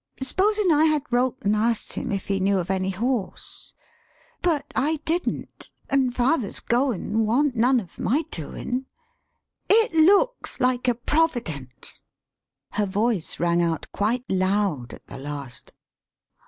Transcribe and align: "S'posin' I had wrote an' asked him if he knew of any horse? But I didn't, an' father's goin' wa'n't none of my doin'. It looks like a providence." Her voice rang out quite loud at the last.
"S'posin' 0.19 0.71
I 0.71 0.85
had 0.85 1.03
wrote 1.11 1.37
an' 1.43 1.53
asked 1.53 1.93
him 1.93 2.11
if 2.11 2.25
he 2.25 2.39
knew 2.39 2.57
of 2.57 2.71
any 2.71 2.89
horse? 2.89 3.75
But 4.41 4.65
I 4.75 4.95
didn't, 5.05 5.69
an' 5.91 6.09
father's 6.09 6.59
goin' 6.59 7.23
wa'n't 7.27 7.55
none 7.55 7.79
of 7.79 7.99
my 7.99 8.23
doin'. 8.31 8.87
It 9.69 9.93
looks 9.93 10.59
like 10.59 10.87
a 10.87 10.95
providence." 10.95 12.01
Her 12.71 12.87
voice 12.87 13.39
rang 13.39 13.61
out 13.61 13.85
quite 13.91 14.23
loud 14.27 14.91
at 14.95 15.05
the 15.05 15.19
last. 15.19 15.71